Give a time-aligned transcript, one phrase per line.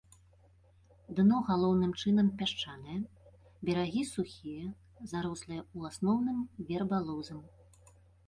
[1.17, 2.95] Дно галоўным чынам пясчанае,
[3.69, 4.65] берагі сухія,
[5.11, 6.39] зарослыя ў асноўным
[6.71, 7.39] вербалозам.